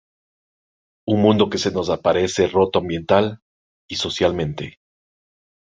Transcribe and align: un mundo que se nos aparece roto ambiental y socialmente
un 1.13 1.17
mundo 1.25 1.47
que 1.51 1.59
se 1.63 1.69
nos 1.75 1.91
aparece 1.91 2.47
roto 2.47 2.79
ambiental 2.79 3.39
y 3.87 3.97
socialmente 3.97 4.79